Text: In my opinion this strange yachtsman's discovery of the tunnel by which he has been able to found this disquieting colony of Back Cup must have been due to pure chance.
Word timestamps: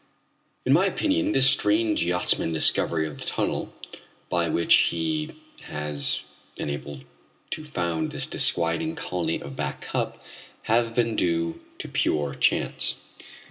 In 0.65 0.73
my 0.73 0.87
opinion 0.87 1.31
this 1.31 1.47
strange 1.47 2.03
yachtsman's 2.03 2.55
discovery 2.55 3.05
of 3.05 3.19
the 3.19 3.23
tunnel 3.27 3.71
by 4.31 4.49
which 4.49 4.73
he 4.89 5.29
has 5.65 6.23
been 6.57 6.71
able 6.71 7.01
to 7.51 7.63
found 7.63 8.11
this 8.11 8.25
disquieting 8.25 8.95
colony 8.95 9.39
of 9.39 9.55
Back 9.55 9.81
Cup 9.81 10.13
must 10.15 10.27
have 10.63 10.95
been 10.95 11.15
due 11.15 11.59
to 11.77 11.87
pure 11.87 12.33
chance. 12.33 12.95